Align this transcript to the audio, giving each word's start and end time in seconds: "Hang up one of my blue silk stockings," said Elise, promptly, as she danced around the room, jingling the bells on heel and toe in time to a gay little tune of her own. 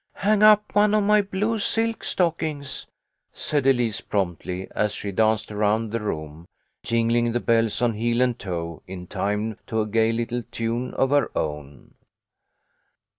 "Hang 0.25 0.41
up 0.41 0.73
one 0.73 0.95
of 0.95 1.03
my 1.03 1.21
blue 1.21 1.59
silk 1.59 2.03
stockings," 2.03 2.87
said 3.33 3.67
Elise, 3.67 4.01
promptly, 4.01 4.67
as 4.73 4.93
she 4.95 5.11
danced 5.11 5.51
around 5.51 5.91
the 5.91 5.99
room, 5.99 6.47
jingling 6.81 7.33
the 7.33 7.39
bells 7.39 7.83
on 7.83 7.93
heel 7.93 8.19
and 8.21 8.39
toe 8.39 8.81
in 8.87 9.05
time 9.05 9.59
to 9.67 9.79
a 9.79 9.85
gay 9.85 10.11
little 10.11 10.41
tune 10.49 10.91
of 10.95 11.11
her 11.11 11.29
own. 11.37 11.93